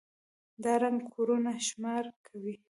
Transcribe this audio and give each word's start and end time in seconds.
دا 0.63 0.73
ړنـګ 0.81 1.01
كورونه 1.13 1.51
شمار 1.67 2.05
كړئ. 2.25 2.55